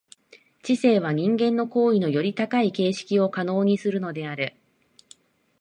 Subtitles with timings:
[0.63, 4.55] 知性は人間の行為のより高い形式を可能にするのである。